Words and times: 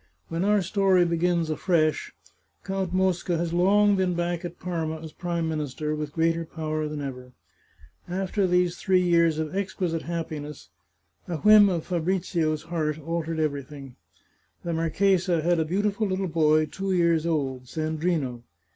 When 0.29 0.43
our 0.43 0.63
story 0.63 1.05
begins 1.05 1.51
afresh. 1.51 2.11
Count 2.63 2.91
Mosca 2.91 3.37
has 3.37 3.53
long 3.53 3.95
been 3.95 4.15
back 4.15 4.43
at 4.43 4.57
Parma 4.57 4.99
as 4.99 5.11
Prime 5.13 5.47
Minister, 5.47 5.93
with 5.95 6.11
greater 6.11 6.43
power 6.43 6.87
than 6.87 7.01
ever. 7.01 7.33
After 8.09 8.47
these 8.47 8.77
three 8.77 8.99
years 9.03 9.37
of 9.37 9.55
exquisite 9.55 10.01
happiness, 10.01 10.69
a 11.27 11.37
whim 11.37 11.69
of 11.69 11.85
Fabrizio's 11.85 12.63
heart 12.63 12.97
altered 12.99 13.39
everything. 13.39 13.95
The 14.63 14.73
marchesa 14.73 15.43
had 15.43 15.59
a 15.59 15.65
beautiful 15.65 16.07
little 16.07 16.27
boy 16.27 16.65
two 16.65 16.91
years 16.93 17.27
old, 17.27 17.67
Sandrino. 17.67 18.41